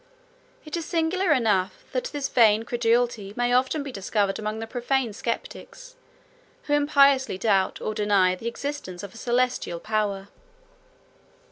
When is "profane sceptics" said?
4.65-5.95